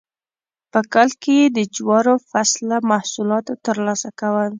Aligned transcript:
په 0.71 0.79
کال 0.93 1.09
کې 1.21 1.31
یې 1.39 1.45
د 1.57 1.59
جوارو 1.75 2.15
فصله 2.29 2.77
محصولات 2.91 3.45
ترلاسه 3.65 4.09
کول. 4.19 4.49